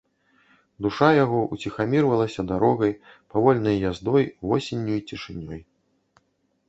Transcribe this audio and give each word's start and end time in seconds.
Душа 0.85 1.09
яго 1.23 1.39
ўціхамірвалася 1.57 2.45
дарогай, 2.53 2.95
павольнай 3.35 3.77
яздой, 3.91 4.23
восенню 4.51 4.93
і 5.01 5.01
цішынёй. 5.13 5.61